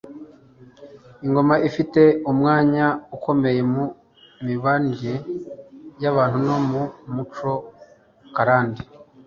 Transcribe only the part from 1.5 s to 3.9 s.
ifite umwanya ukomeye mu